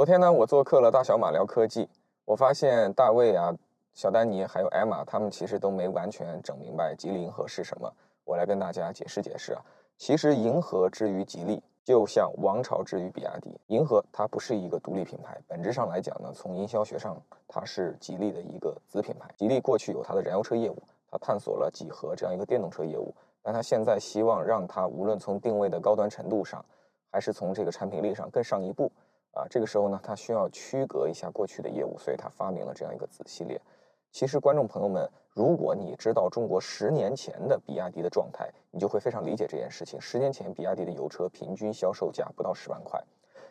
[0.00, 1.86] 昨天呢，我做客了大小马聊科技，
[2.24, 3.54] 我发现大卫啊、
[3.92, 7.92] 小丹尼还有艾玛，他们其实都没完全整明白吉利银河是什么。
[8.24, 9.60] 我来跟大家解释解释啊。
[9.98, 13.54] 其实银河之于吉利，就像王朝之于比亚迪。
[13.66, 17.14] 银河它不是一个独立品牌，本质上来讲呢，从营销学上，
[17.46, 19.28] 它是吉利的一个子品牌。
[19.36, 26.64] 吉利过去有它的燃油车业务，它探索了几何这样一个电动车业务，但它现在希望让它无论从定位的高端程度上，
[27.10, 28.90] 还是从这个产品力上更上一步。
[29.32, 33.60] 啊，这个时候呢，它需要区隔一下过去的业务，所以它发明了这样一个子系列。
[34.10, 40.00] 其实，观众朋友们，如果你知道中国十年前的比亚迪的状态，你就会非常理解这件事情。
[40.00, 43.00] 十年前，比亚迪的油车平均销售价不到十万块，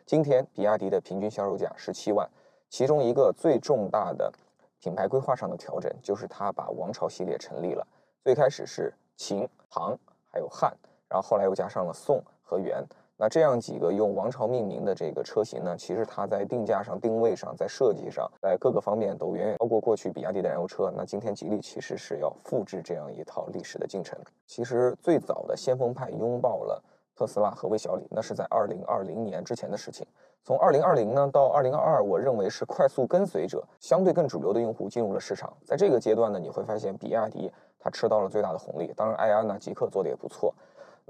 [0.04, 2.28] 今天比亚迪的平均销售价十七万。
[2.68, 4.30] 其中一个最重大的
[4.78, 7.86] 品牌规划上的调整，就是它把王朝系列成立了。
[8.22, 10.76] 最开始是秦、唐，还有汉，
[11.08, 12.84] 然后后来又加上了宋和元。
[13.22, 20.90] 那这样几个用王朝命名的这个车型呢，其实它在定价上、定位上、在设计上，在各个方面都远远超过过去比亚迪的燃油车。
[20.96, 24.18] 那今天吉利其实是要复制这样一套历史的进程。
[24.46, 26.82] 其实最早的先锋派拥抱了
[27.14, 30.06] 特斯拉和魏小李，那是在二零二零年之前的事情。
[30.42, 35.52] 从二零二零呢到二零二二，我认为是快速跟随者，相对更主流的用户进入了市场。
[35.62, 38.90] 在这个阶段呢，你会发现比亚迪它吃到了最大的红利。
[38.96, 40.54] 当然，埃安呢、极客做的也不错。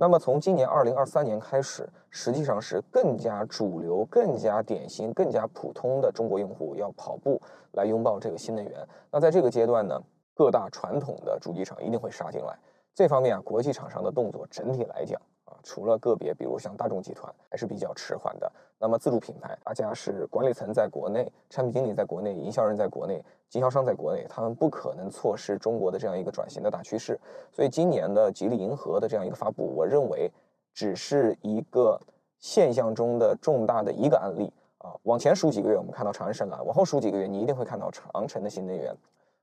[0.00, 7.38] 那么从今年二零二三年开始，实际上是更加主流、更加典型、更加普通的中国用户要跑步
[7.72, 8.88] 来拥抱这个新能源。
[9.12, 10.00] 那在这个阶段呢，
[10.34, 12.58] 各大传统的主机厂一定会杀进来。
[12.94, 15.20] 这方面啊，国际厂商的动作整体来讲。
[15.62, 18.50] 除了个别，比如像大众集团，还是比较迟缓的。
[18.78, 27.20] 那么自主品牌，大家是管理层在国内，产品经理在国内，营销人在国内，经销商在国内，他们不可能错失中国的这样一个转型的大趋势。
[27.52, 30.30] 所以今年的吉利银河的这样一个发布，我认为
[30.72, 32.00] 只是一个
[32.38, 34.94] 现象中的重大的一个案例啊。
[35.02, 38.96] 往前数几个月，我们看到长安深蓝；往后数几个月，你一定会看到长城的新能源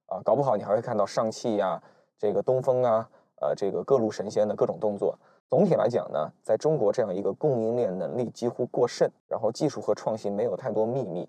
[0.07, 1.79] 啊，搞不好你还会看到上汽呀、
[2.17, 3.07] 这个东风啊、
[3.39, 5.15] 呃这个各路神仙的各种动作。
[5.49, 11.27] 总体来讲呢，在中国这样一个供应链能力几乎过剩，然后技术和创新没有太多秘密，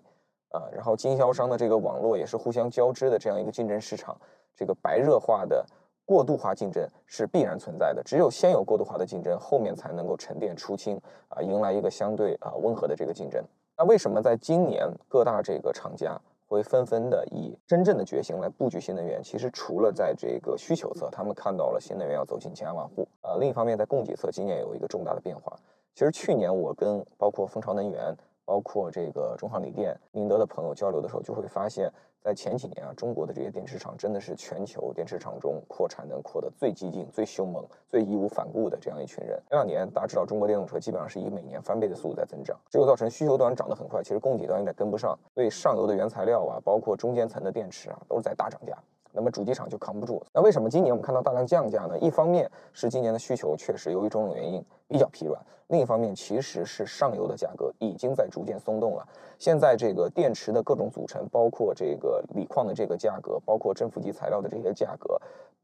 [0.49, 4.19] 啊，然后经销商的这个网络也是互相交织的这样一个竞争市场，
[4.57, 5.65] 这个白热化的
[6.03, 8.03] 过度化竞争是必然存在的。
[8.03, 10.99] 只有先有过度化的竞争，后面才能够沉淀出清，
[11.29, 13.41] 啊，迎来一个相对啊温和的这个竞争。
[13.77, 16.19] 那为什么在今年各大这个厂家？
[16.49, 19.21] 会纷纷的以真正的决心来布局新能源。
[19.21, 23.07] 其实除了在这个需求侧，他们看到了新能源要走进千家万户。
[23.29, 25.55] 呃，另一方面在供给侧，今年有一个重大的变化。
[25.93, 28.15] 其实去年我跟包括蜂巢能源。
[28.49, 31.87] 包括这个中航锂电、宁德的朋友交流的时候，就会发现，
[32.19, 39.39] 在前几年啊，中国的这些电池厂真的是全球电池厂中扩产能扩得最激进、最凶猛、最义无反顾的这样一群人。
[39.49, 48.75] 前两年大家知道，中国电动车基本上是以每年翻倍的速度在增长，这就造成需求端涨得很快，其实供给端有点跟不上，所以上游的原材料啊，包括中间层的电池啊，都是在大涨价。
[49.11, 50.23] 那么主机厂就扛不住。
[50.33, 51.97] 那为什么今年我们看到大量降价呢？
[51.99, 59.07] 一方面是今年的需求确实由于种种原因比较疲软，另一方面其实是上游的价格已经在逐渐松动了。
[59.37, 65.19] 现在这个电池的各种组成，包括这个锂矿的这个价格，包括正负极材料的这些价格，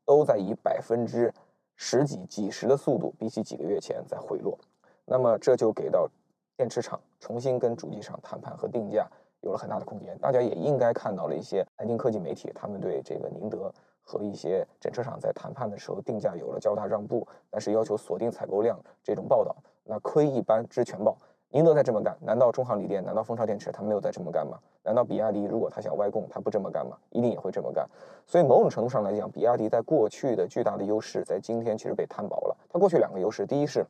[0.05, 1.33] 都在以百分之
[1.75, 4.57] 十几、几十的速度，比起几个月前在回落。
[5.05, 6.09] 那么这就给到
[6.57, 9.07] 电池厂重新跟主机厂谈判和定价。
[9.45, 21.15] 有了很大的空间，大家也应该看到了一些财经科技媒体，他们对这个宁德和一些整车厂在谈判的时候定价有了较大让步，但是要求锁定采购量这种报道，那亏一斑知全报。
[21.51, 24.57] 宁德在这么干，难道中航锂电，难道蜂巢电池他没有在这么干吗？
[24.81, 26.97] 难道比亚迪如果他想外供，他不这么干吗？
[27.11, 27.87] 一定也会这么干。
[28.25, 32.57] 所以某种程度上来讲，比亚迪在过去的巨大的优势，在今天其实被摊薄了。
[32.67, 33.85] 它过去两个优势，第一是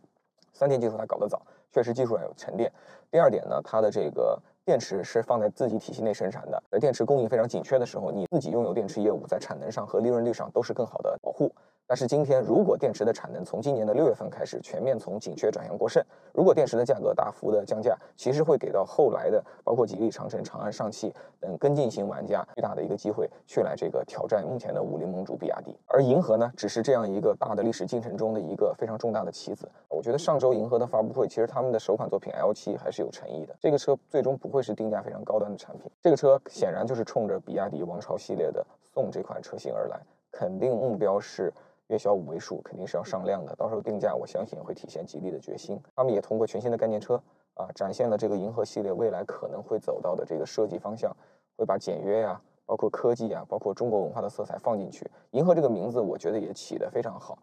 [0.51, 2.69] 三电技术它搞得早，确实技术上有沉淀；
[3.09, 4.37] 第二点呢，它的这个。
[4.65, 11.51] 电池是放在自己体系内生产的，在电池供应非常紧缺的时候，你自己拥有电池业务，在产能上和利润率上都是更好的保护。
[11.85, 16.03] 但是今天，如果电池的产能从今年的六月份开始全面从紧缺转向过剩，
[16.33, 25.77] 如果电池的价格大幅的降价，其实会给到后来的包括吉利、长城、长安、上汽等跟进型玩家巨大的一个机会，去来这个挑战目前的武林盟主比亚迪。
[25.85, 29.69] 而银河呢，只是这样一个大的历史进程中的一个非常重大的棋子。
[30.05, 33.55] 觉得上周银河的发布会，其实他们的首款作品 L7 还是有诚意的。
[33.59, 39.99] 这个车最终不会是定价非常高端的产品，这个车显然就是冲着比亚迪王朝系列的宋这款车型而来，
[40.31, 41.51] 肯定目标是。
[41.89, 45.79] 月销五位数肯定是要上量的，到时候定价我相信会体现吉利的决心。
[45.95, 47.13] 他们也通过全新的概念车
[47.53, 51.15] 啊，展现了这个银河系列未来可能会走到的这个设计方向，
[51.55, 55.07] 会把简约呀、包括科技啊、包括中国文化的色彩放进去。
[55.29, 57.37] 银河这个名字我觉得也起得非常好，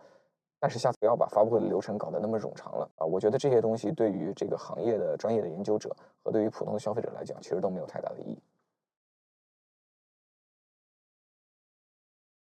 [0.62, 3.04] 但是下次不要把发布会的流程搞得那么冗长了啊！
[3.04, 5.92] 我觉得这些东西对于这个行业的专业的研究者
[6.22, 8.38] 和对于普通的消费者来讲，其实都没有太大的意义。